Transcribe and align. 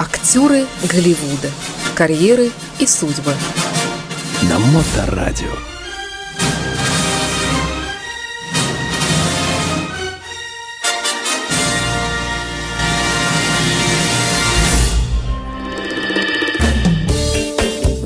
Актеры 0.00 0.64
Голливуда. 0.88 1.50
Карьеры 1.96 2.50
и 2.78 2.86
судьбы. 2.86 3.34
На 4.42 4.56
Моторадио. 4.60 5.48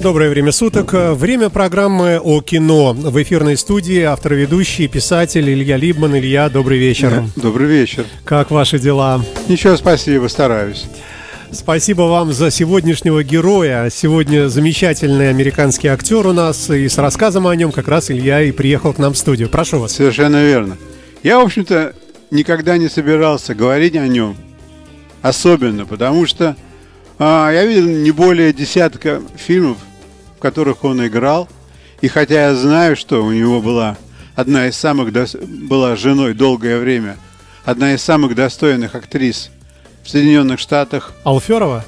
Доброе 0.01 0.31
время 0.31 0.51
суток. 0.51 0.95
Время 0.95 1.51
программы 1.51 2.19
о 2.19 2.41
кино. 2.41 2.95
В 2.95 3.23
эфирной 3.23 3.59
студии 3.59 4.01
автор 4.01 4.33
ведущий, 4.33 4.89
писатель 4.89 5.49
Илья 5.51 5.77
Либман. 5.77 6.17
Илья, 6.17 6.49
добрый 6.49 6.79
вечер. 6.79 7.23
Добрый 7.37 7.69
вечер. 7.69 8.07
Как 8.25 8.51
ваши 8.51 8.79
дела? 8.79 9.23
Ничего, 9.47 9.77
спасибо, 9.77 10.29
стараюсь. 10.29 10.87
Спасибо 11.53 12.03
вам 12.03 12.33
за 12.33 12.51
сегодняшнего 12.51 13.23
героя. 13.23 13.91
Сегодня 13.91 14.49
замечательный 14.49 15.29
американский 15.29 15.89
актер 15.89 16.27
у 16.27 16.33
нас, 16.33 16.71
и 16.71 16.89
с 16.89 16.97
рассказом 16.97 17.47
о 17.47 17.55
нем 17.55 17.73
как 17.73 17.89
раз 17.89 18.11
Илья 18.11 18.41
и 18.41 18.53
приехал 18.53 18.95
к 18.95 18.99
нам 18.99 19.13
в 19.13 19.19
студию. 19.19 19.51
Прошу 19.51 19.79
вас. 19.79 19.93
Совершенно 19.93 20.43
верно. 20.43 20.79
Я, 21.23 21.39
в 21.39 21.45
общем-то, 21.45 21.95
никогда 22.31 22.79
не 22.79 22.89
собирался 22.89 23.55
говорить 23.55 23.95
о 23.97 24.09
нем, 24.09 24.35
особенно, 25.21 25.85
потому 25.85 26.25
что 26.27 26.57
а, 27.19 27.51
я 27.53 27.67
видел 27.67 27.87
не 27.87 28.13
более 28.13 28.55
десятка 28.55 29.21
фильмов, 29.37 29.77
в 30.39 30.41
которых 30.41 30.85
он 30.85 31.07
играл, 31.07 31.51
и 32.01 32.09
хотя 32.09 32.49
я 32.49 32.55
знаю, 32.55 32.97
что 32.97 33.23
у 33.23 33.31
него 33.31 33.61
была 33.61 33.99
одна 34.35 34.69
из 34.69 34.77
самых, 34.77 35.13
дос... 35.13 35.37
была 35.39 35.97
женой 35.97 36.33
долгое 36.33 36.79
время, 36.79 37.19
одна 37.67 37.93
из 37.93 38.03
самых 38.03 38.35
достойных 38.35 38.95
актрис– 38.95 39.51
в 40.03 40.09
Соединенных 40.09 40.59
Штатах. 40.59 41.13
Алферова? 41.25 41.85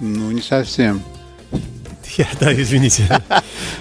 Ну, 0.00 0.30
не 0.30 0.42
совсем. 0.42 1.02
Я, 2.16 2.26
да, 2.40 2.52
извините. 2.52 3.08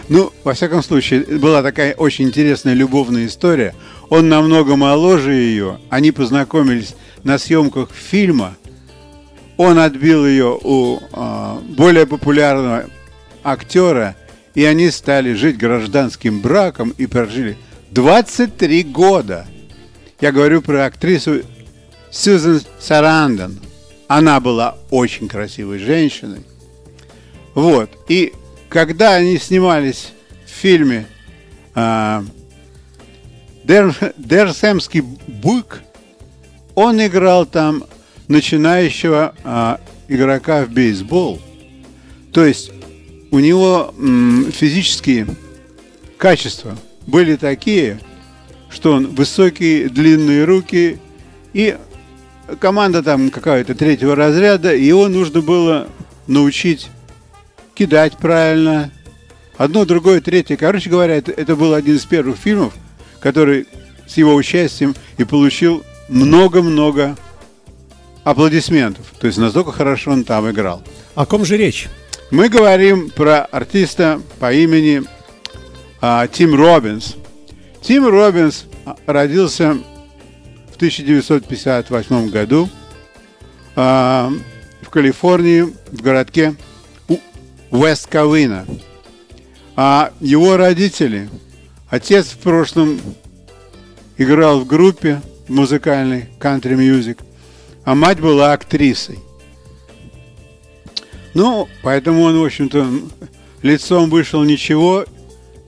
Ну, 0.09 0.33
во 0.43 0.53
всяком 0.53 0.83
случае, 0.83 1.21
была 1.21 1.63
такая 1.63 1.93
очень 1.93 2.25
интересная 2.25 2.73
любовная 2.73 3.27
история. 3.27 3.73
Он 4.09 4.27
намного 4.27 4.75
моложе 4.75 5.33
ее. 5.33 5.79
Они 5.89 6.11
познакомились 6.11 6.95
на 7.23 7.37
съемках 7.37 7.91
фильма. 7.91 8.55
Он 9.55 9.79
отбил 9.79 10.25
ее 10.25 10.59
у 10.61 10.99
э, 10.99 11.59
более 11.77 12.05
популярного 12.05 12.85
актера, 13.41 14.17
и 14.53 14.65
они 14.65 14.91
стали 14.91 15.33
жить 15.33 15.57
гражданским 15.57 16.41
браком 16.41 16.93
и 16.97 17.05
прожили 17.05 17.57
23 17.91 18.83
года. 18.83 19.45
Я 20.19 20.33
говорю 20.33 20.61
про 20.61 20.85
актрису 20.85 21.41
Сьюзен 22.11 22.61
Сарандон. 22.79 23.59
Она 24.13 24.41
была 24.41 24.77
очень 24.89 25.29
красивой 25.29 25.79
женщиной. 25.79 26.41
Вот. 27.53 27.89
И 28.09 28.33
когда 28.67 29.15
они 29.15 29.37
снимались 29.37 30.11
в 30.45 30.49
фильме 30.49 31.07
э, 31.75 32.21
Дер, 33.63 33.95
Дерсемский 34.17 34.99
бык, 34.99 35.81
он 36.75 37.01
играл 37.01 37.45
там 37.45 37.85
начинающего 38.27 39.33
э, 39.45 39.77
игрока 40.09 40.65
в 40.65 40.71
бейсбол. 40.71 41.39
То 42.33 42.43
есть 42.43 42.73
у 43.31 43.39
него 43.39 43.95
м, 43.97 44.51
физические 44.51 45.25
качества 46.17 46.77
были 47.07 47.37
такие, 47.37 47.97
что 48.69 48.91
он 48.91 49.07
высокие, 49.07 49.87
длинные 49.87 50.43
руки 50.43 50.99
и 51.53 51.77
команда 52.59 53.03
там 53.03 53.29
какая-то 53.29 53.75
третьего 53.75 54.15
разряда, 54.15 54.73
и 54.73 54.83
его 54.83 55.07
нужно 55.07 55.41
было 55.41 55.87
научить 56.27 56.89
кидать 57.73 58.17
правильно. 58.17 58.91
Одно, 59.57 59.85
другое, 59.85 60.21
третье. 60.21 60.57
Короче 60.57 60.89
говоря, 60.89 61.15
это, 61.15 61.31
это 61.31 61.55
был 61.55 61.73
один 61.73 61.95
из 61.95 62.05
первых 62.05 62.37
фильмов, 62.37 62.73
который 63.19 63.67
с 64.07 64.17
его 64.17 64.33
участием 64.35 64.95
и 65.17 65.23
получил 65.23 65.83
много-много 66.09 67.15
аплодисментов. 68.23 69.05
То 69.19 69.27
есть 69.27 69.39
настолько 69.39 69.71
хорошо 69.71 70.11
он 70.11 70.23
там 70.23 70.49
играл. 70.49 70.83
О 71.15 71.25
ком 71.25 71.45
же 71.45 71.57
речь? 71.57 71.87
Мы 72.29 72.49
говорим 72.49 73.09
про 73.09 73.41
артиста 73.45 74.21
по 74.39 74.53
имени 74.53 75.03
а, 76.01 76.27
Тим 76.27 76.55
Робинс. 76.55 77.15
Тим 77.81 78.07
Робинс 78.07 78.65
родился 79.05 79.77
1958 80.81 82.29
году 82.31 82.67
э, 83.75 84.29
в 84.81 84.89
Калифорнии, 84.89 85.61
в 85.61 86.01
городке 86.01 86.55
Уэст 87.69 88.07
Кавина. 88.07 88.65
А 89.75 90.11
его 90.19 90.57
родители, 90.57 91.29
отец 91.87 92.31
в 92.31 92.37
прошлом 92.39 92.99
играл 94.17 94.61
в 94.61 94.65
группе 94.65 95.21
музыкальной 95.47 96.29
country 96.39 96.75
music, 96.75 97.19
а 97.83 97.93
мать 97.93 98.19
была 98.19 98.53
актрисой. 98.53 99.19
Ну, 101.35 101.69
поэтому 101.83 102.23
он, 102.23 102.39
в 102.39 102.43
общем-то, 102.43 102.87
лицом 103.61 104.09
вышел 104.09 104.43
ничего 104.43 105.05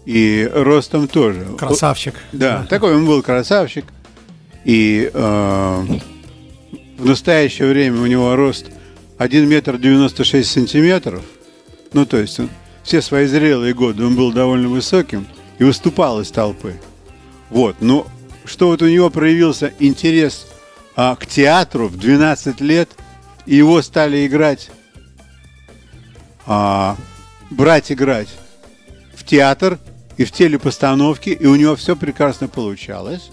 и 0.06 0.50
ростом 0.52 1.08
тоже. 1.08 1.46
Красавчик. 1.60 2.16
Да, 2.32 2.66
такой 2.68 2.96
он 2.96 3.06
был 3.06 3.22
красавчик. 3.22 3.86
И 4.66 5.10
э, 5.14 5.86
в 6.98 7.06
настоящее 7.06 7.70
время 7.70 8.02
у 8.02 8.06
него 8.06 8.36
рост 8.36 8.68
1 9.18 9.48
метр 9.48 9.78
96 9.78 10.50
сантиметров. 10.50 11.24
Ну, 11.92 12.06
то 12.06 12.18
есть 12.18 12.40
он, 12.40 12.50
все 12.84 13.02
свои 13.02 13.28
зрелые 13.28 13.74
годы 13.74 14.06
он 14.06 14.16
был 14.16 14.32
довольно 14.32 14.68
высоким 14.68 15.28
и 15.60 15.64
выступал 15.64 16.22
из 16.22 16.32
толпы. 16.32 16.76
Вот, 17.50 17.78
ну, 17.82 18.06
что 18.46 18.68
вот 18.68 18.82
у 18.82 18.88
него 18.88 19.10
проявился 19.10 19.74
интерес 19.80 20.48
а, 20.96 21.16
к 21.16 21.26
театру 21.26 21.88
в 21.88 21.98
12 21.98 22.62
лет, 22.62 22.90
и 23.46 23.56
его 23.56 23.82
стали 23.82 24.26
играть, 24.26 24.72
а, 26.46 26.98
брать 27.50 27.92
играть 27.92 28.30
в 29.16 29.24
театр 29.24 29.80
и 30.18 30.26
в 30.26 30.32
телепостановки, 30.32 31.30
и 31.30 31.46
у 31.46 31.56
него 31.56 31.76
все 31.76 31.96
прекрасно 31.96 32.48
получалось. 32.48 33.30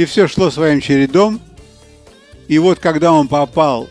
И 0.00 0.06
все 0.06 0.28
шло 0.28 0.50
своим 0.50 0.80
чередом. 0.80 1.42
И 2.48 2.58
вот 2.58 2.78
когда 2.78 3.12
он 3.12 3.28
попал 3.28 3.86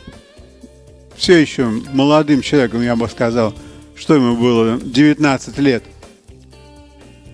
все 1.16 1.38
еще 1.38 1.66
молодым 1.94 2.42
человеком, 2.42 2.82
я 2.82 2.96
бы 2.96 3.08
сказал, 3.08 3.54
что 3.96 4.16
ему 4.16 4.36
было 4.36 4.80
19 4.82 5.60
лет, 5.60 5.84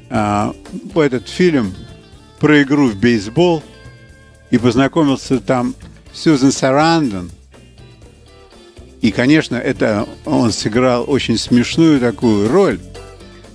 а, 0.09 0.53
в 0.93 0.99
этот 0.99 1.29
фильм 1.29 1.73
про 2.41 2.63
игру 2.63 2.89
в 2.89 2.97
бейсбол 2.97 3.63
и 4.51 4.57
познакомился 4.57 5.39
там 5.39 5.73
Сьюзен 6.13 6.51
Сарандон. 6.51 7.31
И, 8.99 9.13
конечно, 9.13 9.55
это 9.55 10.05
он 10.25 10.51
сыграл 10.51 11.05
очень 11.07 11.37
смешную 11.37 12.01
такую 12.01 12.51
роль 12.51 12.81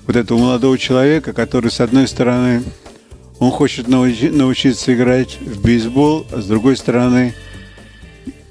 вот 0.07 0.17
этого 0.17 0.39
молодого 0.39 0.79
человека, 0.79 1.35
который, 1.35 1.71
с 1.71 1.81
одной 1.81 2.09
стороны, 2.09 2.63
он 3.41 3.51
хочет 3.51 3.89
научи, 3.89 4.29
научиться 4.29 4.95
играть 4.95 5.41
в 5.41 5.63
бейсбол, 5.63 6.27
а 6.31 6.43
с 6.43 6.47
другой 6.47 6.77
стороны, 6.77 7.35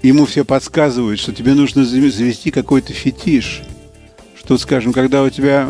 ему 0.01 0.25
все 0.25 0.43
подсказывают, 0.43 1.19
что 1.19 1.31
тебе 1.31 1.53
нужно 1.53 1.85
завести 1.85 2.49
какой-то 2.49 2.91
фетиш. 2.91 3.61
Что, 4.35 4.57
скажем, 4.57 4.91
когда 4.91 5.21
у 5.21 5.29
тебя 5.29 5.69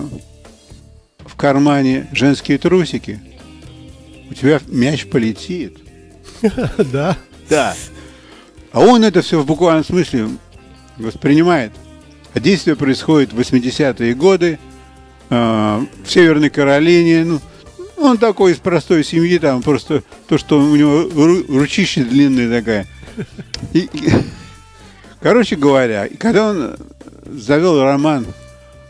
в 1.19 1.35
кармане 1.35 2.07
женские 2.13 2.57
трусики, 2.57 3.19
у 4.31 4.33
тебя 4.33 4.61
мяч 4.67 5.05
полетит. 5.05 5.77
Да. 6.77 7.17
Да. 7.49 7.75
А 8.71 8.79
он 8.79 9.03
это 9.03 9.21
все 9.21 9.41
в 9.41 9.45
буквальном 9.45 9.83
смысле 9.83 10.29
воспринимает. 10.97 11.73
А 12.33 12.39
действие 12.39 12.77
происходит 12.77 13.33
в 13.33 13.39
80-е 13.39 14.13
годы 14.13 14.59
э, 15.29 15.35
в 16.05 16.09
Северной 16.09 16.49
Каролине. 16.51 17.25
Ну, 17.25 17.41
он 17.99 18.17
такой 18.17 18.53
из 18.53 18.57
простой 18.57 19.03
семьи, 19.03 19.37
там 19.37 19.61
просто 19.61 20.03
то, 20.27 20.37
что 20.37 20.59
у 20.59 20.75
него 20.75 21.09
ручище 21.47 22.03
длинная 22.03 22.59
такая. 22.59 22.87
И, 23.73 23.89
короче 25.21 25.55
говоря, 25.55 26.07
когда 26.17 26.49
он 26.49 26.77
завел 27.25 27.81
роман 27.81 28.25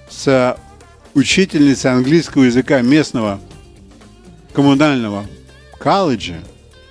с 0.10 0.58
учительницей 1.14 1.92
английского 1.92 2.44
языка 2.44 2.82
местного 2.82 3.40
коммунального 4.54 5.26
колледжа, 5.80 6.42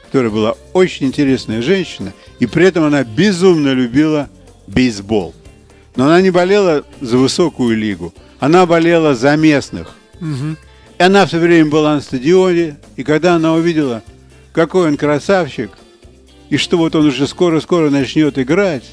которая 0.07 0.31
была 0.31 0.55
очень 0.73 1.07
интересная 1.07 1.63
женщина, 1.63 2.13
и 2.39 2.47
при 2.47 2.67
этом 2.67 2.85
она 2.85 3.05
безумно 3.05 3.73
любила 3.73 4.29
бейсбол. 4.67 5.35
Но 5.97 6.07
она 6.07 6.21
не 6.21 6.31
болела 6.31 6.85
за 7.01 7.19
высокую 7.19 7.77
лигу, 7.77 8.15
она 8.41 8.67
болела 8.67 9.15
за 9.15 9.37
местных. 9.37 9.95
Угу. 10.21 10.57
И 10.99 11.03
она 11.03 11.27
все 11.27 11.39
время 11.39 11.71
была 11.71 11.95
на 11.95 12.01
стадионе, 12.01 12.77
и 12.97 13.05
когда 13.05 13.35
она 13.37 13.55
увидела, 13.55 14.03
какой 14.53 14.89
он 14.89 14.97
красавчик, 14.97 15.71
и 16.51 16.57
что 16.57 16.77
вот 16.79 16.95
он 16.97 17.07
уже 17.07 17.27
скоро-скоро 17.27 17.91
начнет 17.91 18.39
играть, 18.39 18.85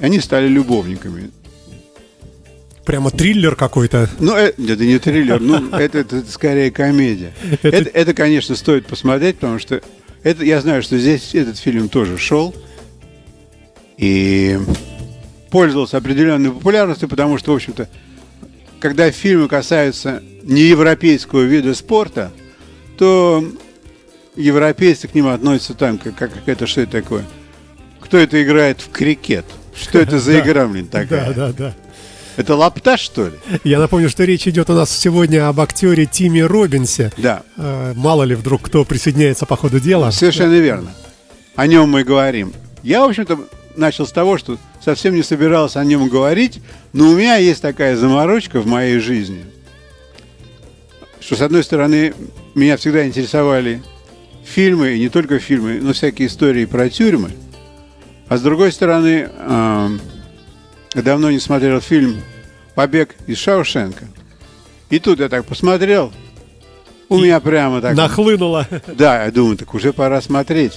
они 0.00 0.20
стали 0.20 0.48
любовниками. 0.48 1.30
Прямо 2.84 3.10
триллер 3.10 3.56
какой-то. 3.56 4.10
Ну, 4.18 4.34
это, 4.34 4.60
это 4.60 4.84
не 4.84 4.98
триллер, 4.98 5.40
ну, 5.40 5.68
это, 5.74 5.98
это, 6.00 6.16
это 6.18 6.30
скорее 6.30 6.70
комедия. 6.70 7.32
Это- 7.62 7.68
Это, 7.68 7.90
это, 7.90 8.14
конечно, 8.14 8.54
стоит 8.56 8.86
посмотреть, 8.86 9.36
потому 9.36 9.58
что 9.58 9.80
это, 10.22 10.44
я 10.44 10.60
знаю, 10.60 10.82
что 10.82 10.98
здесь 10.98 11.34
этот 11.34 11.56
фильм 11.58 11.88
тоже 11.88 12.18
шел 12.18 12.54
и 13.96 14.58
пользовался 15.50 15.96
определенной 15.96 16.50
популярностью, 16.50 17.08
потому 17.08 17.38
что, 17.38 17.52
в 17.52 17.54
общем-то, 17.54 17.88
когда 18.84 19.10
фильмы 19.10 19.48
касаются 19.48 20.22
неевропейского 20.42 21.40
вида 21.40 21.72
спорта, 21.74 22.30
то 22.98 23.42
европейцы 24.36 25.08
к 25.08 25.14
ним 25.14 25.28
относятся 25.28 25.72
там, 25.72 25.96
как, 25.96 26.14
как 26.14 26.30
это, 26.44 26.66
что 26.66 26.82
это 26.82 26.92
такое? 27.00 27.24
Кто 28.00 28.18
это 28.18 28.42
играет 28.42 28.82
в 28.82 28.90
крикет? 28.90 29.46
Что 29.74 30.00
это 30.00 30.18
за 30.18 30.38
игра, 30.40 30.66
блин, 30.66 30.88
такая? 30.88 31.32
Да, 31.32 31.46
да, 31.46 31.52
да. 31.52 31.74
Это 32.36 32.56
лапта, 32.56 32.98
что 32.98 33.28
ли? 33.28 33.32
Я 33.64 33.78
напомню, 33.78 34.10
что 34.10 34.22
речь 34.24 34.46
идет 34.46 34.68
у 34.68 34.74
нас 34.74 34.90
сегодня 34.90 35.48
об 35.48 35.62
актере 35.62 36.04
Тиме 36.04 36.44
Робинсе. 36.44 37.10
Да. 37.16 37.42
Э, 37.56 37.94
Мало 37.96 38.24
ли 38.24 38.34
вдруг 38.34 38.60
кто 38.60 38.84
присоединяется 38.84 39.46
по 39.46 39.56
ходу 39.56 39.80
дела. 39.80 40.10
Совершенно 40.10 40.58
верно. 40.60 40.90
О 41.56 41.66
нем 41.66 41.88
мы 41.88 42.04
говорим. 42.04 42.52
Я, 42.82 43.00
в 43.00 43.08
общем-то, 43.08 43.48
начал 43.76 44.06
с 44.06 44.12
того, 44.12 44.36
что 44.36 44.58
совсем 44.84 45.14
не 45.14 45.22
собирался 45.22 45.80
о 45.80 45.84
нем 45.84 46.08
говорить, 46.08 46.60
но 46.92 47.08
у 47.08 47.16
меня 47.16 47.36
есть 47.36 47.62
такая 47.62 47.96
заморочка 47.96 48.60
в 48.60 48.66
моей 48.66 48.98
жизни, 48.98 49.44
что, 51.20 51.36
с 51.36 51.40
одной 51.40 51.64
стороны, 51.64 52.12
меня 52.54 52.76
всегда 52.76 53.06
интересовали 53.06 53.82
фильмы, 54.44 54.94
и 54.94 55.00
не 55.00 55.08
только 55.08 55.38
фильмы, 55.38 55.80
но 55.80 55.94
всякие 55.94 56.28
истории 56.28 56.66
про 56.66 56.90
тюрьмы, 56.90 57.30
а 58.28 58.36
с 58.36 58.42
другой 58.42 58.72
стороны, 58.72 59.30
эм, 59.34 60.00
я 60.94 61.02
давно 61.02 61.30
не 61.30 61.38
смотрел 61.38 61.80
фильм 61.80 62.20
«Побег 62.74 63.14
из 63.26 63.38
Шаушенка». 63.38 64.04
И 64.90 64.98
тут 64.98 65.18
я 65.18 65.28
так 65.30 65.46
посмотрел, 65.46 66.12
у 67.08 67.18
меня 67.18 67.40
прямо 67.40 67.80
так... 67.80 67.96
Нахлынуло. 67.96 68.68
Да, 68.86 69.24
я 69.24 69.30
думаю, 69.30 69.56
так 69.56 69.72
уже 69.74 69.92
пора 69.92 70.20
смотреть. 70.20 70.74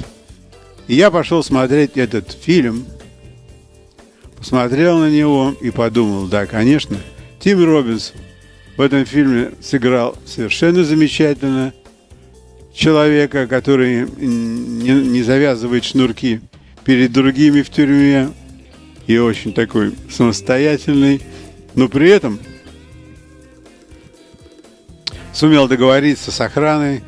И 0.87 0.95
я 0.95 1.11
пошел 1.11 1.43
смотреть 1.43 1.97
этот 1.97 2.31
фильм, 2.31 2.85
посмотрел 4.37 4.99
на 4.99 5.09
него 5.09 5.55
и 5.61 5.71
подумал, 5.71 6.27
да, 6.27 6.45
конечно, 6.45 6.97
Тим 7.39 7.63
Робинс 7.63 8.13
в 8.75 8.81
этом 8.81 9.05
фильме 9.05 9.51
сыграл 9.61 10.15
совершенно 10.25 10.83
замечательно 10.83 11.73
человека, 12.73 13.47
который 13.47 14.07
не, 14.17 14.91
не 14.91 15.23
завязывает 15.23 15.83
шнурки 15.83 16.41
перед 16.85 17.11
другими 17.11 17.61
в 17.61 17.69
тюрьме 17.69 18.29
и 19.07 19.17
очень 19.17 19.53
такой 19.53 19.93
самостоятельный, 20.11 21.21
но 21.73 21.87
при 21.89 22.09
этом 22.09 22.39
сумел 25.33 25.67
договориться 25.67 26.31
с 26.31 26.39
охраной 26.39 27.03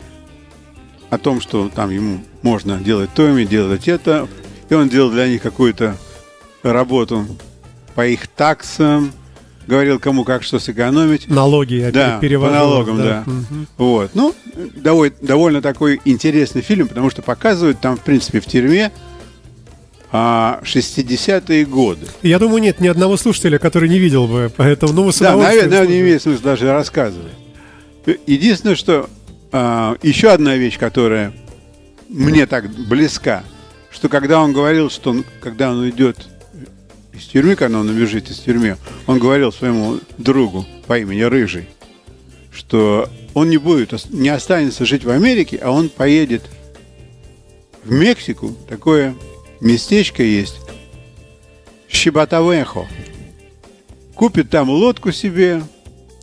о 1.09 1.17
том, 1.17 1.41
что 1.41 1.69
там 1.69 1.89
ему 1.89 2.23
можно 2.41 2.77
делать 2.77 3.09
то, 3.13 3.27
ими 3.27 3.43
делать 3.43 3.87
это. 3.87 4.27
И 4.69 4.73
он 4.73 4.87
делал 4.87 5.09
для 5.09 5.27
них 5.27 5.41
какую-то 5.41 5.97
работу 6.63 7.25
по 7.95 8.05
их 8.07 8.27
таксам, 8.27 9.11
говорил, 9.67 9.99
кому 9.99 10.23
как 10.23 10.43
что 10.43 10.59
сэкономить. 10.59 11.29
Налоги 11.29 11.75
я 11.75 11.91
Да, 11.91 12.15
по 12.15 12.21
перевожу. 12.21 12.53
налогам, 12.53 12.97
да. 12.97 13.23
Мгм. 13.25 13.67
Вот. 13.77 14.11
Ну, 14.15 14.35
довольно, 14.75 15.15
довольно 15.21 15.61
такой 15.61 16.01
интересный 16.05 16.61
фильм, 16.61 16.87
потому 16.87 17.09
что 17.09 17.21
показывают 17.21 17.79
там, 17.79 17.97
в 17.97 18.01
принципе, 18.01 18.39
в 18.39 18.45
тюрьме 18.45 18.91
а, 20.11 20.59
60-е 20.63 21.65
годы. 21.65 22.07
Я 22.23 22.39
думаю, 22.39 22.61
нет 22.61 22.79
ни 22.79 22.87
одного 22.87 23.15
слушателя, 23.15 23.59
который 23.59 23.89
не 23.89 23.99
видел 23.99 24.27
бы, 24.27 24.51
поэтому, 24.55 24.93
ну, 24.93 25.11
Да, 25.19 25.35
наверное, 25.35 25.85
не 25.85 26.01
имеет 26.01 26.21
смысла 26.21 26.43
даже 26.45 26.71
рассказывать. 26.71 27.31
Единственное, 28.25 28.75
что 28.75 29.07
а, 29.51 29.97
еще 30.01 30.29
одна 30.29 30.55
вещь, 30.55 30.79
которая 30.79 31.31
мне 32.07 32.47
так 32.47 32.69
близка, 32.87 33.43
что 33.91 34.09
когда 34.09 34.39
он 34.41 34.51
говорил, 34.51 34.89
что 34.89 35.11
он, 35.11 35.25
когда 35.41 35.69
он 35.71 35.79
уйдет 35.79 36.17
из 37.13 37.25
тюрьмы, 37.25 37.55
когда 37.55 37.79
он 37.79 37.89
убежит 37.89 38.29
из 38.29 38.39
тюрьмы, 38.39 38.77
он 39.07 39.19
говорил 39.19 39.51
своему 39.51 39.99
другу 40.17 40.65
по 40.87 40.99
имени 40.99 41.21
Рыжий, 41.21 41.67
что 42.51 43.09
он 43.33 43.49
не 43.49 43.57
будет, 43.57 43.93
не 44.09 44.29
останется 44.29 44.85
жить 44.85 45.03
в 45.03 45.09
Америке, 45.09 45.59
а 45.61 45.71
он 45.71 45.89
поедет 45.89 46.43
в 47.83 47.91
Мексику. 47.91 48.55
Такое 48.67 49.15
местечко 49.61 50.23
есть. 50.23 50.59
Щеботавехо 51.89 52.87
купит 54.15 54.49
там 54.49 54.69
лодку 54.69 55.11
себе, 55.11 55.63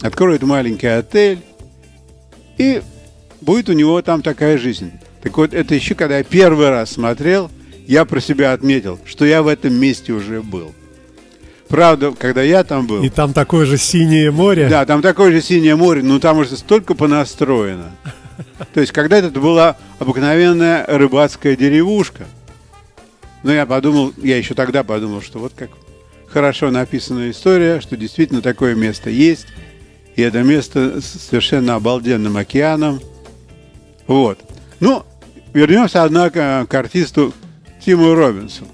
откроет 0.00 0.42
маленький 0.42 0.86
отель, 0.86 1.40
и 2.58 2.82
будет 3.40 3.68
у 3.68 3.72
него 3.72 4.00
там 4.02 4.22
такая 4.22 4.58
жизнь. 4.58 4.92
Так 5.22 5.36
вот, 5.38 5.54
это 5.54 5.74
еще 5.74 5.94
когда 5.94 6.18
я 6.18 6.24
первый 6.24 6.68
раз 6.70 6.92
смотрел, 6.92 7.50
я 7.86 8.04
про 8.04 8.20
себя 8.20 8.52
отметил, 8.52 8.98
что 9.04 9.24
я 9.24 9.42
в 9.42 9.48
этом 9.48 9.74
месте 9.74 10.12
уже 10.12 10.42
был. 10.42 10.74
Правда, 11.68 12.12
когда 12.12 12.42
я 12.42 12.62
там 12.62 12.86
был, 12.86 13.02
И 13.02 13.08
там 13.08 13.32
такое 13.32 13.66
же 13.66 13.76
синее 13.76 14.30
море. 14.30 14.68
да, 14.68 14.84
там 14.86 15.02
такое 15.02 15.32
же 15.32 15.40
синее 15.42 15.74
море, 15.76 16.02
но 16.02 16.20
там 16.20 16.38
уже 16.38 16.56
столько 16.56 16.94
понастроено. 16.94 17.90
То 18.74 18.80
есть, 18.80 18.92
когда-то 18.92 19.28
это 19.28 19.40
была 19.40 19.76
обыкновенная 19.98 20.84
рыбацкая 20.86 21.56
деревушка. 21.56 22.26
Но 23.42 23.52
я 23.52 23.66
подумал, 23.66 24.12
я 24.22 24.36
еще 24.36 24.54
тогда 24.54 24.84
подумал, 24.84 25.22
что 25.22 25.38
вот 25.38 25.52
как 25.56 25.70
хорошо 26.28 26.70
написана 26.70 27.30
история, 27.30 27.80
что 27.80 27.96
действительно 27.96 28.42
такое 28.42 28.74
место 28.74 29.10
есть. 29.10 29.46
И 30.14 30.22
это 30.22 30.42
место 30.42 31.00
с 31.00 31.04
совершенно 31.28 31.74
обалденным 31.74 32.36
океаном. 32.36 33.00
Вот. 34.06 34.38
Ну, 34.80 35.04
вернемся, 35.52 36.04
однако, 36.04 36.66
к 36.68 36.74
артисту 36.74 37.34
Тиму 37.86 38.16
Робинсу. 38.16 38.66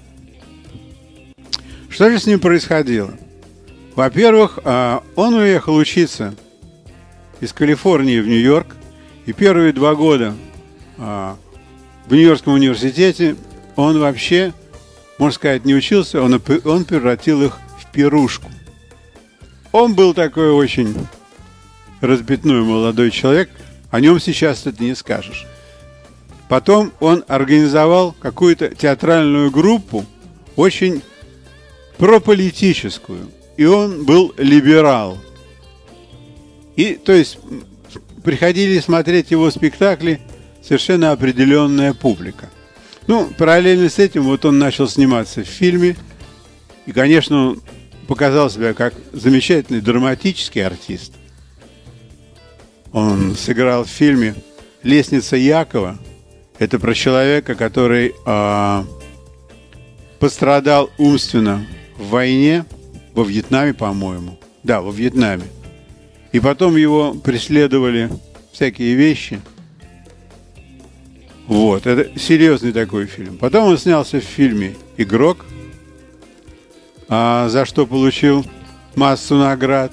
Что 1.87 2.09
же 2.09 2.17
с 2.17 2.25
ним 2.25 2.39
происходило? 2.39 3.13
Во-первых, 3.93 4.57
а, 4.63 5.03
он 5.15 5.35
уехал 5.35 5.75
учиться 5.75 6.33
из 7.39 7.53
Калифорнии 7.53 8.19
в 8.19 8.27
Нью-Йорк, 8.27 8.75
и 9.27 9.33
первые 9.33 9.71
два 9.71 9.93
года 9.93 10.33
а, 10.97 11.37
в 12.07 12.13
Нью-Йоркском 12.15 12.53
университете 12.53 13.35
он 13.75 13.99
вообще, 13.99 14.51
можно 15.19 15.35
сказать, 15.35 15.63
не 15.63 15.75
учился, 15.75 16.19
он, 16.19 16.41
он 16.65 16.83
превратил 16.83 17.43
их 17.43 17.59
в 17.79 17.91
пирушку. 17.91 18.49
Он 19.71 19.93
был 19.93 20.15
такой 20.15 20.49
очень 20.49 20.95
разбитной 22.01 22.63
молодой 22.63 23.11
человек, 23.11 23.51
о 23.91 23.99
нем 23.99 24.19
сейчас 24.19 24.65
это 24.65 24.83
не 24.83 24.95
скажешь. 24.95 25.45
Потом 26.49 26.91
он 26.99 27.23
организовал 27.27 28.13
какую-то 28.19 28.75
театральную 28.75 29.49
группу, 29.49 30.05
очень 30.55 31.01
прополитическую. 31.97 33.29
И 33.57 33.65
он 33.65 34.05
был 34.05 34.33
либерал. 34.37 35.17
И, 36.75 36.95
то 36.95 37.11
есть, 37.11 37.37
приходили 38.23 38.79
смотреть 38.79 39.31
его 39.31 39.49
спектакли 39.51 40.19
совершенно 40.61 41.11
определенная 41.11 41.93
публика. 41.93 42.49
Ну, 43.07 43.29
параллельно 43.37 43.89
с 43.89 43.99
этим 43.99 44.23
вот 44.23 44.45
он 44.45 44.59
начал 44.59 44.87
сниматься 44.87 45.43
в 45.43 45.47
фильме. 45.47 45.95
И, 46.85 46.91
конечно, 46.91 47.49
он 47.49 47.61
показал 48.07 48.49
себя 48.49 48.73
как 48.73 48.93
замечательный 49.11 49.81
драматический 49.81 50.65
артист. 50.65 51.13
Он 52.91 53.35
сыграл 53.35 53.85
в 53.85 53.89
фильме 53.89 54.35
«Лестница 54.83 55.35
Якова». 55.35 55.97
Это 56.59 56.79
про 56.79 56.93
человека, 56.93 57.55
который 57.55 58.13
а, 58.25 58.85
пострадал 60.19 60.89
умственно 60.97 61.65
в 61.97 62.09
войне, 62.09 62.65
во 63.13 63.23
Вьетнаме, 63.23 63.73
по-моему. 63.73 64.39
Да, 64.63 64.81
во 64.81 64.91
Вьетнаме. 64.91 65.43
И 66.31 66.39
потом 66.39 66.75
его 66.75 67.13
преследовали 67.13 68.09
всякие 68.51 68.95
вещи. 68.95 69.41
Вот, 71.47 71.85
это 71.85 72.17
серьезный 72.17 72.71
такой 72.71 73.05
фильм. 73.05 73.37
Потом 73.37 73.65
он 73.65 73.77
снялся 73.77 74.19
в 74.19 74.23
фильме 74.23 74.75
«Игрок», 74.97 75.45
а, 77.09 77.49
за 77.49 77.65
что 77.65 77.85
получил 77.85 78.45
массу 78.95 79.35
наград. 79.35 79.91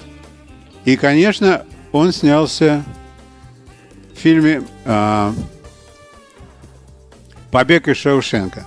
И, 0.85 0.95
конечно, 0.95 1.65
он 1.91 2.13
снялся 2.13 2.83
в 4.15 4.17
фильме 4.17 4.63
а, 4.85 5.33
«Побег 7.51 7.87
из 7.87 7.97
Шаушенка». 7.97 8.65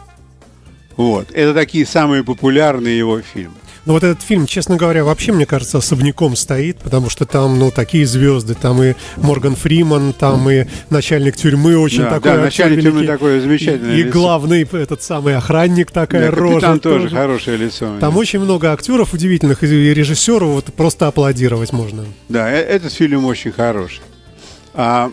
Вот. 0.96 1.30
Это 1.32 1.54
такие 1.54 1.86
самые 1.86 2.22
популярные 2.22 2.96
его 2.96 3.20
фильмы. 3.20 3.54
Но 3.84 3.92
вот 3.92 4.02
этот 4.02 4.22
фильм, 4.22 4.46
честно 4.46 4.76
говоря, 4.76 5.04
вообще, 5.04 5.30
мне 5.32 5.44
кажется, 5.44 5.76
особняком 5.76 6.36
стоит, 6.36 6.78
потому 6.78 7.10
что 7.10 7.26
там, 7.26 7.58
ну, 7.58 7.70
такие 7.70 8.06
звезды, 8.06 8.54
там 8.54 8.82
и 8.82 8.94
Морган 9.16 9.56
Фриман, 9.56 10.14
там 10.14 10.48
и 10.48 10.64
начальник 10.88 11.36
тюрьмы 11.36 11.76
очень 11.76 12.00
Да, 12.02 12.10
такой 12.12 12.32
да, 12.32 12.38
начальник 12.38 12.78
великий. 12.78 12.90
тюрьмы 12.92 13.06
такое 13.06 13.40
замечательное 13.42 13.96
И, 13.96 14.00
и 14.00 14.04
главный 14.04 14.62
этот 14.62 15.02
самый 15.02 15.36
охранник 15.36 15.90
такая 15.90 16.30
Да, 16.30 16.36
рожа. 16.36 16.54
капитан 16.54 16.80
тоже 16.80 17.10
хорошее 17.10 17.56
лицо. 17.58 17.98
Там 18.00 18.16
очень 18.16 18.38
много 18.40 18.72
актеров 18.72 19.12
удивительных 19.12 19.62
и 19.62 19.66
режиссеров, 19.66 20.48
вот 20.48 20.64
просто 20.72 21.06
аплодировать 21.06 21.72
можно. 21.72 22.06
Да, 22.30 22.50
э- 22.50 22.62
этот 22.62 22.90
фильм 22.92 23.26
очень 23.26 23.52
хороший. 23.52 24.00
А 24.72 25.10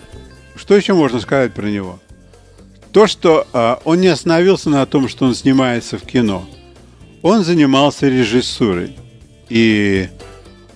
что 0.55 0.77
еще 0.77 0.93
можно 0.93 1.19
сказать 1.19 1.53
про 1.53 1.65
него? 1.67 1.99
То, 2.93 3.07
что 3.07 3.47
а, 3.53 3.79
он 3.85 4.01
не 4.01 4.07
остановился 4.07 4.69
на 4.69 4.85
том, 4.85 5.07
что 5.07 5.25
он 5.25 5.35
снимается 5.35 5.97
в 5.97 6.03
кино. 6.03 6.45
Он 7.21 7.43
занимался 7.43 8.09
режиссурой. 8.09 8.95
И 9.49 10.09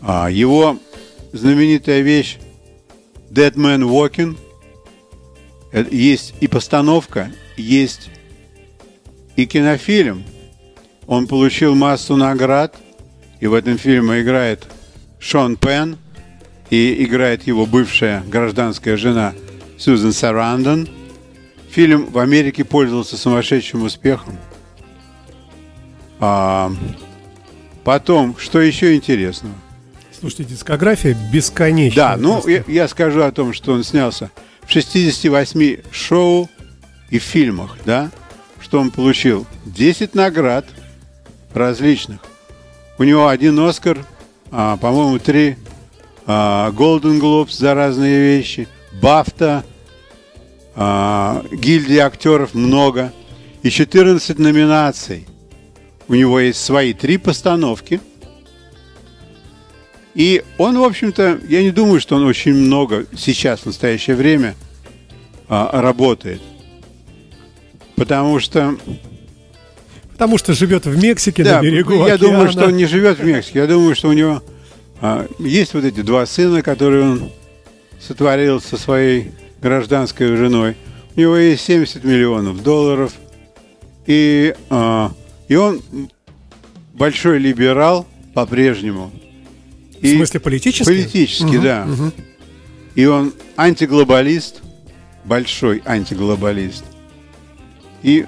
а, 0.01 0.29
его 0.29 0.77
знаменитая 1.33 2.01
вещь 2.01 2.37
Dead 3.29 3.53
Man 3.55 3.81
Walking 3.81 4.37
э, 5.71 5.85
есть 5.91 6.33
и 6.39 6.47
постановка, 6.47 7.31
есть 7.57 8.09
и 9.35 9.45
кинофильм. 9.45 10.23
Он 11.07 11.27
получил 11.27 11.75
массу 11.75 12.15
наград, 12.15 12.75
и 13.41 13.47
в 13.47 13.53
этом 13.53 13.77
фильме 13.77 14.21
играет 14.21 14.65
Шон 15.19 15.57
Пен, 15.57 15.97
и 16.69 17.03
играет 17.03 17.45
его 17.45 17.65
бывшая 17.65 18.23
гражданская 18.27 18.97
жена 18.97 19.33
Сьюзен 19.77 20.13
Сарандон. 20.13 20.87
Фильм 21.75 22.05
в 22.05 22.19
Америке 22.19 22.63
пользовался 22.63 23.17
сумасшедшим 23.17 23.83
успехом. 23.83 24.37
А, 26.21 26.71
потом, 27.83 28.37
что 28.37 28.61
еще 28.61 28.95
интересного? 28.95 29.53
Слушайте, 30.17 30.45
дискография 30.45 31.17
бесконечная. 31.33 32.11
Да, 32.11 32.17
ну 32.17 32.35
просто. 32.35 32.49
я, 32.49 32.63
я 32.65 32.87
скажу 32.87 33.23
о 33.23 33.31
том, 33.33 33.51
что 33.51 33.73
он 33.73 33.83
снялся 33.83 34.31
в 34.65 34.71
68 34.71 35.81
шоу 35.91 36.49
и 37.09 37.19
фильмах, 37.19 37.75
да, 37.83 38.09
что 38.61 38.79
он 38.79 38.89
получил 38.89 39.45
10 39.65 40.15
наград 40.15 40.65
различных. 41.53 42.21
У 42.97 43.03
него 43.03 43.27
один 43.27 43.59
Оскар, 43.59 44.05
а, 44.49 44.77
по-моему, 44.77 45.19
три 45.19 45.57
а, 46.25 46.71
Golden 46.71 47.19
Globes 47.19 47.51
за 47.51 47.73
разные 47.73 48.17
вещи, 48.17 48.69
Бафта, 49.01 49.65
а, 50.75 51.43
гильдии 51.51 51.97
актеров 51.97 52.53
много 52.53 53.11
и 53.63 53.69
14 53.69 54.37
номинаций. 54.39 55.25
У 56.07 56.15
него 56.15 56.39
есть 56.39 56.63
свои 56.63 56.93
три 56.93 57.17
постановки– 57.17 57.99
и 60.15 60.43
он, 60.57 60.79
в 60.79 60.83
общем-то, 60.83 61.41
я 61.47 61.61
не 61.61 61.71
думаю, 61.71 61.99
что 61.99 62.15
он 62.15 62.23
очень 62.23 62.53
много 62.53 63.05
сейчас, 63.17 63.59
в 63.61 63.65
настоящее 63.65 64.15
время, 64.15 64.55
а, 65.49 65.81
работает. 65.81 66.41
Потому 67.97 68.39
что, 68.39 68.77
Потому 70.13 70.37
что 70.37 70.53
живет 70.53 70.85
в 70.85 70.97
Мексике 70.97 71.43
да, 71.43 71.57
на 71.57 71.61
берегу 71.61 71.95
я 71.95 72.13
океана. 72.13 72.19
думаю, 72.19 72.51
что 72.51 72.65
он 72.65 72.77
не 72.77 72.85
живет 72.85 73.19
в 73.19 73.25
Мексике. 73.25 73.59
Я 73.59 73.67
думаю, 73.67 73.93
что 73.93 74.07
у 74.07 74.13
него 74.13 74.41
а, 75.01 75.27
есть 75.37 75.73
вот 75.73 75.83
эти 75.83 75.99
два 75.99 76.25
сына, 76.25 76.61
которые 76.61 77.03
он 77.03 77.31
сотворил 77.99 78.61
со 78.61 78.77
своей 78.77 79.31
гражданской 79.65 80.35
женой. 80.35 80.75
У 81.15 81.19
него 81.19 81.35
есть 81.37 81.65
70 81.65 82.03
миллионов 82.03 82.61
долларов. 82.61 83.13
И, 84.05 84.53
а, 84.69 85.11
и 85.47 85.55
он 85.55 85.81
большой 86.93 87.39
либерал 87.39 88.05
по-прежнему. 88.35 89.11
В 89.99 90.07
смысле 90.07 90.39
политически? 90.39 90.85
Политически, 90.85 91.55
Мгм, 91.55 91.63
да. 91.63 91.85
мгм. 91.85 92.13
И 92.93 93.05
он 93.05 93.33
антиглобалист, 93.57 94.61
большой 95.23 95.81
антиглобалист. 95.83 96.83
И 98.03 98.27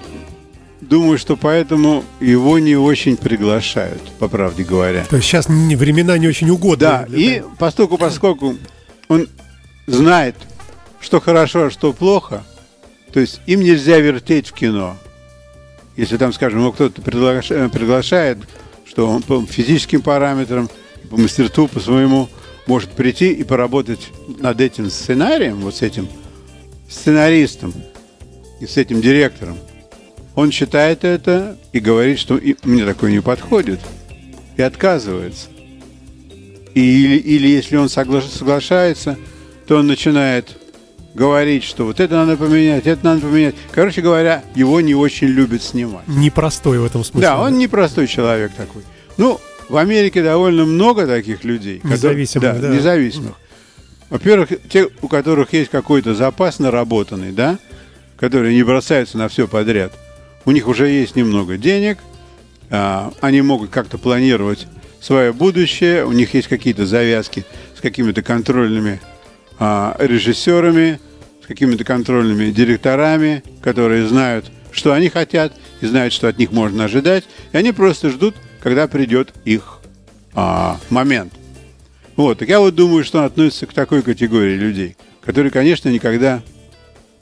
думаю, 0.80 1.18
что 1.18 1.36
поэтому 1.36 2.04
его 2.18 2.58
не 2.58 2.74
очень 2.74 3.16
приглашают, 3.16 4.02
по 4.18 4.26
правде 4.26 4.64
говоря. 4.64 5.04
То 5.08 5.16
есть 5.16 5.28
сейчас 5.28 5.46
времена 5.46 6.18
не 6.18 6.26
очень 6.26 6.50
угодные. 6.50 6.88
Да, 6.90 7.06
и 7.08 7.44
поскольку, 7.60 7.96
поскольку 7.96 8.56
он 9.06 9.28
знает, 9.86 10.34
что 11.00 11.20
хорошо, 11.20 11.64
а 11.66 11.70
что 11.70 11.92
плохо, 11.92 12.44
то 13.12 13.20
есть 13.20 13.40
им 13.46 13.60
нельзя 13.60 13.98
вертеть 13.98 14.48
в 14.48 14.52
кино. 14.52 14.96
Если 15.96 16.16
там, 16.16 16.32
скажем, 16.32 16.60
его 16.60 16.72
кто-то 16.72 17.00
приглаша- 17.02 17.68
приглашает, 17.68 18.38
что 18.84 19.08
он 19.08 19.22
по 19.22 19.44
физическим 19.46 20.02
параметрам, 20.02 20.68
по 21.10 21.16
мастерству, 21.16 21.68
по 21.68 21.80
своему 21.80 22.28
может 22.66 22.90
прийти 22.90 23.32
и 23.32 23.44
поработать 23.44 24.10
над 24.38 24.60
этим 24.60 24.90
сценарием, 24.90 25.56
вот 25.56 25.76
с 25.76 25.82
этим 25.82 26.08
сценаристом 26.88 27.72
и 28.60 28.66
с 28.66 28.76
этим 28.76 29.00
директором. 29.00 29.58
Он 30.34 30.50
читает 30.50 31.04
это 31.04 31.58
и 31.72 31.80
говорит, 31.80 32.18
что 32.18 32.40
мне 32.62 32.84
такое 32.84 33.10
не 33.10 33.20
подходит, 33.20 33.80
и 34.56 34.62
отказывается. 34.62 35.48
И, 36.74 36.80
или, 36.80 37.16
или 37.16 37.48
если 37.48 37.76
он 37.76 37.86
согла- 37.86 38.22
соглашается, 38.22 39.16
то 39.66 39.76
он 39.78 39.86
начинает 39.86 40.56
говорить, 41.14 41.64
что 41.64 41.84
вот 41.84 42.00
это 42.00 42.14
надо 42.14 42.36
поменять, 42.36 42.86
это 42.86 43.04
надо 43.04 43.22
поменять. 43.22 43.54
Короче 43.72 44.00
говоря, 44.00 44.42
его 44.54 44.80
не 44.80 44.94
очень 44.94 45.28
любят 45.28 45.62
снимать. 45.62 46.06
Непростой 46.06 46.78
в 46.78 46.84
этом 46.84 47.04
смысле. 47.04 47.22
Да, 47.28 47.40
он 47.40 47.58
непростой 47.58 48.06
человек 48.06 48.52
такой. 48.54 48.82
Ну, 49.16 49.40
в 49.68 49.76
Америке 49.76 50.22
довольно 50.22 50.64
много 50.64 51.06
таких 51.06 51.44
людей. 51.44 51.78
которые- 51.78 51.98
Независимых, 51.98 52.60
да. 52.60 52.68
независимых. 52.68 53.34
Во-первых, 54.10 54.50
те, 54.70 54.88
у 55.02 55.08
которых 55.08 55.52
есть 55.52 55.70
какой-то 55.70 56.14
запас 56.14 56.58
наработанный, 56.58 57.32
да, 57.32 57.58
которые 58.16 58.54
не 58.54 58.62
бросаются 58.62 59.18
на 59.18 59.28
все 59.28 59.46
подряд. 59.46 59.92
У 60.44 60.50
них 60.50 60.66
уже 60.66 60.88
есть 60.88 61.14
немного 61.14 61.58
денег, 61.58 61.98
а, 62.70 63.12
они 63.20 63.42
могут 63.42 63.70
как-то 63.70 63.98
планировать 63.98 64.66
свое 65.00 65.32
будущее, 65.32 66.06
у 66.06 66.12
них 66.12 66.32
есть 66.34 66.48
какие-то 66.48 66.86
завязки 66.86 67.44
с 67.76 67.80
какими-то 67.80 68.22
контрольными 68.22 69.00
а, 69.58 69.96
режиссерами, 69.98 71.00
с 71.42 71.46
какими-то 71.46 71.84
контрольными 71.84 72.50
директорами, 72.50 73.42
которые 73.62 74.06
знают, 74.06 74.50
что 74.70 74.92
они 74.92 75.08
хотят, 75.08 75.52
и 75.80 75.86
знают, 75.86 76.12
что 76.12 76.28
от 76.28 76.38
них 76.38 76.52
можно 76.52 76.84
ожидать, 76.84 77.24
и 77.52 77.56
они 77.56 77.72
просто 77.72 78.10
ждут, 78.10 78.34
когда 78.60 78.86
придет 78.88 79.32
их 79.44 79.80
а, 80.34 80.78
момент. 80.90 81.32
Вот, 82.16 82.38
так 82.38 82.48
я 82.48 82.60
вот 82.60 82.74
думаю, 82.74 83.04
что 83.04 83.18
он 83.18 83.24
относится 83.24 83.66
к 83.66 83.72
такой 83.72 84.02
категории 84.02 84.56
людей, 84.56 84.96
которые, 85.24 85.50
конечно, 85.50 85.88
никогда, 85.88 86.42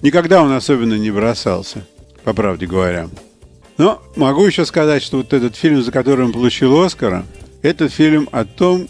никогда 0.00 0.43
он 0.43 0.52
особенно 0.52 0.95
не 0.95 1.11
бросался, 1.11 1.87
по 2.25 2.33
правде 2.33 2.66
говоря. 2.66 3.09
Но 3.78 4.02
могу 4.16 4.47
еще 4.47 4.64
сказать, 4.64 5.02
что 5.02 5.19
вот 5.19 5.33
этот 5.35 5.55
фильм, 5.55 5.83
за 5.83 5.93
который 5.93 6.25
он 6.25 6.33
получил 6.33 6.81
Оскара, 6.81 7.26
это 7.61 7.88
фильм 7.88 8.28
о 8.33 8.45
том, 8.45 8.88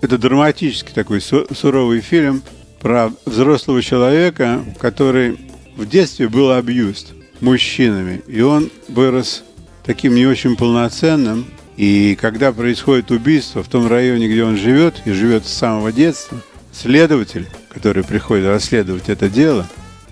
это 0.00 0.16
драматический 0.16 0.94
такой 0.94 1.20
су- 1.20 1.46
суровый 1.54 2.00
фильм 2.00 2.42
про 2.80 3.12
взрослого 3.24 3.82
человека, 3.82 4.64
который 4.78 5.38
в 5.76 5.86
детстве 5.86 6.28
был 6.28 6.52
абьюст 6.52 7.12
мужчинами, 7.40 8.22
и 8.26 8.40
он 8.40 8.70
вырос 8.88 9.44
таким 9.84 10.14
не 10.14 10.26
очень 10.26 10.56
полноценным, 10.56 11.46
и 11.76 12.16
когда 12.20 12.52
происходит 12.52 13.10
убийство 13.10 13.62
в 13.62 13.68
том 13.68 13.86
районе, 13.86 14.28
где 14.28 14.44
он 14.44 14.56
живет, 14.56 15.02
и 15.04 15.12
живет 15.12 15.46
с 15.46 15.52
самого 15.52 15.92
детства, 15.92 16.38
следователь, 16.72 17.46
который 17.68 18.02
приходит 18.02 18.46
расследовать 18.46 19.08
это 19.08 19.28
дело, 19.28 19.66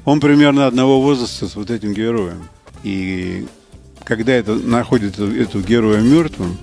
он 0.04 0.20
примерно 0.20 0.66
одного 0.66 1.00
возраста 1.00 1.48
с 1.48 1.56
вот 1.56 1.70
этим 1.70 1.94
героем. 1.94 2.48
И 2.82 3.46
когда 4.04 4.32
это 4.32 4.54
находит 4.54 5.14
эту, 5.14 5.34
эту 5.34 5.60
героя 5.62 6.00
мертвым, 6.00 6.58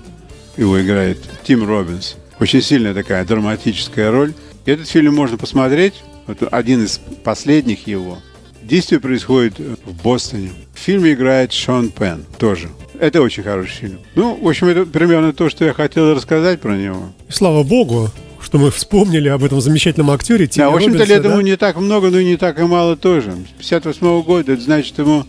его 0.56 0.80
играет 0.80 1.18
Тим 1.42 1.66
Робинс, 1.66 2.16
очень 2.40 2.62
сильная 2.62 2.94
такая 2.94 3.24
драматическая 3.24 4.10
роль. 4.10 4.34
И 4.64 4.70
этот 4.70 4.88
фильм 4.88 5.14
можно 5.14 5.36
посмотреть, 5.36 6.02
это 6.26 6.48
один 6.48 6.84
из 6.84 7.00
последних 7.24 7.86
его. 7.86 8.18
Действие 8.62 9.00
происходит 9.00 9.58
в 9.58 10.02
Бостоне. 10.02 10.52
В 10.72 10.78
фильме 10.78 11.12
играет 11.12 11.52
Шон 11.52 11.90
Пен 11.90 12.24
тоже. 12.38 12.68
Это 12.98 13.20
очень 13.20 13.42
хороший 13.42 13.72
фильм. 13.72 13.98
Ну, 14.14 14.36
в 14.40 14.48
общем, 14.48 14.68
это 14.68 14.86
примерно 14.86 15.32
то, 15.32 15.50
что 15.50 15.64
я 15.64 15.74
хотел 15.74 16.14
рассказать 16.14 16.60
про 16.60 16.76
него. 16.76 17.12
Слава 17.28 17.64
богу, 17.64 18.10
что 18.40 18.58
мы 18.58 18.70
вспомнили 18.70 19.28
об 19.28 19.42
этом 19.42 19.60
замечательном 19.60 20.10
актере 20.10 20.46
Тиме 20.46 20.66
да, 20.66 20.70
в 20.70 20.76
общем-то, 20.76 21.04
лет 21.04 21.22
да? 21.22 21.30
ему 21.30 21.40
не 21.40 21.56
так 21.56 21.76
много, 21.76 22.10
но 22.10 22.18
и 22.18 22.24
не 22.24 22.36
так 22.36 22.60
и 22.60 22.62
мало 22.62 22.96
тоже. 22.96 23.34
С 23.58 23.58
58 23.58 24.22
года, 24.22 24.52
это 24.52 24.62
значит 24.62 24.96
ему 24.98 25.24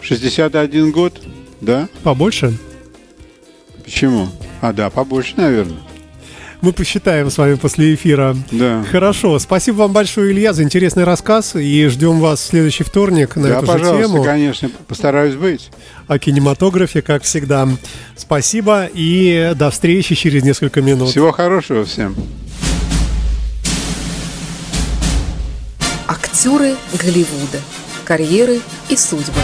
61 0.00 0.90
год, 0.90 1.20
да? 1.60 1.88
Побольше? 2.02 2.58
Почему? 3.84 4.28
А, 4.60 4.72
да, 4.72 4.90
побольше, 4.90 5.34
наверное. 5.36 5.78
Мы 6.62 6.72
посчитаем 6.72 7.28
с 7.28 7.38
вами 7.38 7.56
после 7.56 7.92
эфира. 7.92 8.36
Да. 8.52 8.84
Хорошо. 8.88 9.36
Спасибо 9.40 9.78
вам 9.78 9.92
большое, 9.92 10.30
Илья, 10.30 10.52
за 10.52 10.62
интересный 10.62 11.02
рассказ. 11.02 11.56
И 11.56 11.88
ждем 11.88 12.20
вас 12.20 12.38
в 12.38 12.44
следующий 12.44 12.84
вторник 12.84 13.34
на 13.34 13.48
да, 13.48 13.56
эту 13.58 13.66
пожалуйста, 13.66 13.96
же 13.96 14.12
тему. 14.12 14.24
конечно, 14.24 14.70
постараюсь 14.86 15.34
быть. 15.34 15.70
О 16.06 16.20
кинематографе, 16.20 17.02
как 17.02 17.24
всегда. 17.24 17.68
Спасибо 18.16 18.88
и 18.94 19.52
до 19.56 19.72
встречи 19.72 20.14
через 20.14 20.44
несколько 20.44 20.82
минут. 20.82 21.10
Всего 21.10 21.32
хорошего 21.32 21.84
всем. 21.84 22.14
Актеры 26.06 26.76
Голливуда. 26.92 27.58
Карьеры 28.04 28.60
и 28.88 28.96
судьбы. 28.96 29.40